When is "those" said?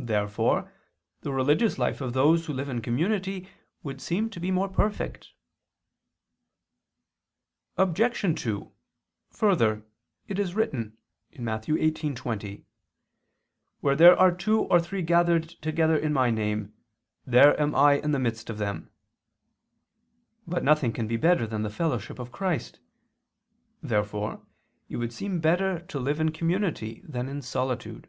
2.12-2.46